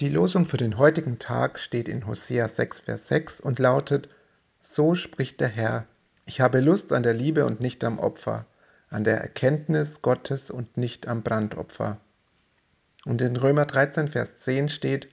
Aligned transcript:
Die 0.00 0.08
Losung 0.08 0.44
für 0.44 0.58
den 0.58 0.78
heutigen 0.78 1.18
Tag 1.18 1.58
steht 1.58 1.88
in 1.88 2.06
Hosea 2.06 2.46
6, 2.46 2.82
Vers 2.82 3.08
6 3.08 3.40
und 3.40 3.58
lautet: 3.58 4.08
So 4.62 4.94
spricht 4.94 5.40
der 5.40 5.48
Herr: 5.48 5.86
Ich 6.24 6.40
habe 6.40 6.60
Lust 6.60 6.92
an 6.92 7.02
der 7.02 7.14
Liebe 7.14 7.44
und 7.44 7.60
nicht 7.60 7.82
am 7.82 7.98
Opfer, 7.98 8.46
an 8.90 9.02
der 9.02 9.20
Erkenntnis 9.20 10.00
Gottes 10.00 10.52
und 10.52 10.76
nicht 10.76 11.08
am 11.08 11.24
Brandopfer. 11.24 11.98
Und 13.06 13.20
in 13.20 13.34
Römer 13.34 13.66
13, 13.66 14.06
Vers 14.06 14.38
10 14.38 14.68
steht: 14.68 15.08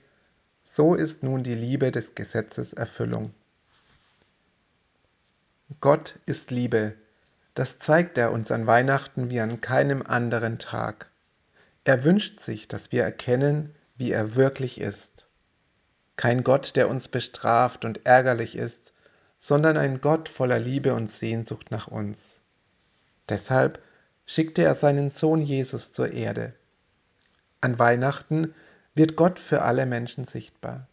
So 0.62 0.94
ist 0.94 1.24
nun 1.24 1.42
die 1.42 1.56
Liebe 1.56 1.90
des 1.90 2.14
Gesetzes 2.14 2.72
Erfüllung. 2.72 3.34
Gott 5.80 6.20
ist 6.26 6.52
Liebe. 6.52 6.94
Das 7.54 7.80
zeigt 7.80 8.18
er 8.18 8.30
uns 8.30 8.52
an 8.52 8.68
Weihnachten 8.68 9.30
wie 9.30 9.40
an 9.40 9.60
keinem 9.60 10.02
anderen 10.02 10.60
Tag. 10.60 11.10
Er 11.82 12.04
wünscht 12.04 12.38
sich, 12.38 12.68
dass 12.68 12.92
wir 12.92 13.02
erkennen, 13.02 13.74
wie 13.96 14.12
er 14.12 14.34
wirklich 14.34 14.80
ist. 14.80 15.28
Kein 16.16 16.44
Gott, 16.44 16.76
der 16.76 16.88
uns 16.88 17.08
bestraft 17.08 17.84
und 17.84 18.06
ärgerlich 18.06 18.56
ist, 18.56 18.92
sondern 19.38 19.76
ein 19.76 20.00
Gott 20.00 20.28
voller 20.28 20.58
Liebe 20.58 20.94
und 20.94 21.12
Sehnsucht 21.12 21.70
nach 21.70 21.88
uns. 21.88 22.18
Deshalb 23.28 23.82
schickte 24.26 24.62
er 24.62 24.74
seinen 24.74 25.10
Sohn 25.10 25.40
Jesus 25.40 25.92
zur 25.92 26.12
Erde. 26.12 26.54
An 27.60 27.78
Weihnachten 27.78 28.54
wird 28.94 29.16
Gott 29.16 29.38
für 29.38 29.62
alle 29.62 29.86
Menschen 29.86 30.26
sichtbar. 30.26 30.88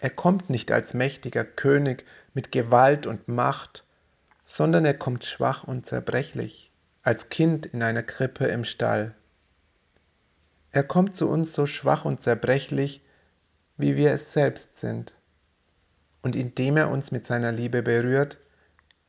Er 0.00 0.10
kommt 0.10 0.50
nicht 0.50 0.72
als 0.72 0.94
mächtiger 0.94 1.44
König 1.44 2.04
mit 2.34 2.52
Gewalt 2.52 3.06
und 3.06 3.28
Macht, 3.28 3.84
sondern 4.44 4.84
er 4.84 4.94
kommt 4.94 5.24
schwach 5.24 5.64
und 5.64 5.86
zerbrechlich, 5.86 6.70
als 7.02 7.28
Kind 7.28 7.66
in 7.66 7.82
einer 7.82 8.02
Krippe 8.02 8.46
im 8.46 8.64
Stall. 8.64 9.14
Er 10.74 10.82
kommt 10.82 11.16
zu 11.16 11.28
uns 11.28 11.54
so 11.54 11.66
schwach 11.66 12.04
und 12.04 12.20
zerbrechlich, 12.20 13.00
wie 13.76 13.94
wir 13.94 14.10
es 14.10 14.32
selbst 14.32 14.76
sind. 14.80 15.14
Und 16.20 16.34
indem 16.34 16.76
er 16.76 16.90
uns 16.90 17.12
mit 17.12 17.28
seiner 17.28 17.52
Liebe 17.52 17.84
berührt, 17.84 18.38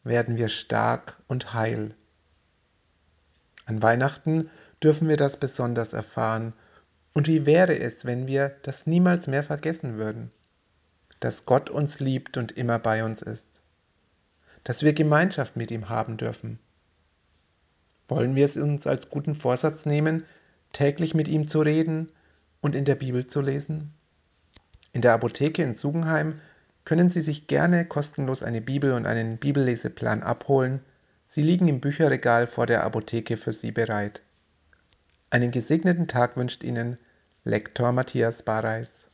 werden 0.03 0.38
wir 0.38 0.49
stark 0.49 1.17
und 1.27 1.55
heil. 1.55 1.95
An 3.66 3.81
Weihnachten 3.81 4.52
dürfen 4.83 5.07
wir 5.07 5.17
das 5.17 5.38
besonders 5.38 5.94
erfahren. 5.94 6.53
Und 7.16 7.27
wie 7.27 7.47
wäre 7.47 7.79
es, 7.79 8.05
wenn 8.05 8.27
wir 8.27 8.55
das 8.61 8.85
niemals 8.85 9.25
mehr 9.25 9.41
vergessen 9.41 9.97
würden? 9.97 10.29
Dass 11.19 11.47
Gott 11.47 11.72
uns 11.72 12.00
liebt 12.00 12.38
und 12.38 12.52
immer 12.52 12.77
bei 12.77 13.03
uns 13.03 13.23
ist. 13.23 13.47
Dass 14.63 14.83
wir 14.83 14.94
Gemeinschaft 14.94 15.55
mit 15.55 15.72
ihm 15.72 15.89
haben 15.89 16.17
dürfen. 16.17 16.59
Wollen 18.07 18.35
wir 18.35 18.45
es 18.45 18.55
uns 18.55 18.85
als 18.85 19.09
guten 19.09 19.33
Vorsatz 19.33 19.88
nehmen, 19.88 20.25
täglich 20.76 21.16
mit 21.16 21.28
ihm 21.28 21.48
zu 21.48 21.62
reden 21.62 22.09
und 22.62 22.76
in 22.76 22.86
der 22.86 22.95
Bibel 22.95 23.26
zu 23.26 23.42
lesen? 23.42 23.94
In 24.92 25.02
der 25.02 25.14
Apotheke 25.14 25.64
in 25.64 25.76
Sugenheim 25.76 26.40
können 26.84 27.09
Sie 27.09 27.22
sich 27.22 27.48
gerne 27.48 27.86
kostenlos 27.86 28.44
eine 28.44 28.62
Bibel 28.62 28.94
und 28.94 29.06
einen 29.06 29.38
Bibelleseplan 29.38 30.22
abholen. 30.22 30.81
Sie 31.28 31.42
liegen 31.42 31.68
im 31.68 31.80
Bücherregal 31.80 32.46
vor 32.46 32.68
der 32.68 32.84
Apotheke 32.84 33.38
für 33.38 33.53
Sie 33.53 33.72
bereit. 33.72 34.22
Einen 35.30 35.52
gesegneten 35.52 36.08
Tag 36.08 36.38
wünscht 36.38 36.64
Ihnen 36.64 36.98
Lektor 37.44 37.92
Matthias 37.92 38.44
Bareis. 38.44 39.05